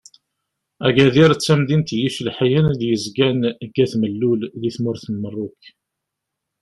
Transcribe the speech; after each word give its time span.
Agadir 0.87 1.31
d 1.33 1.39
tamdint 1.39 1.89
n 1.95 1.99
yicelḥiyen 2.01 2.71
i 2.71 2.75
d-yezgan 2.79 3.39
deg 3.61 3.75
At 3.83 3.93
Mellul 4.01 4.41
di 4.61 4.69
tmurt 4.75 5.03
n 5.13 5.15
Merruk. 5.23 5.61